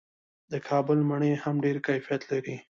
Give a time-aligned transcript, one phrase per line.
[0.51, 2.55] د کابل مڼې هم ډیر کیفیت لري.